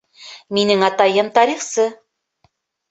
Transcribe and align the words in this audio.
Минең 0.59 0.87
атайым 0.89 1.31
тарихсы 1.39 1.89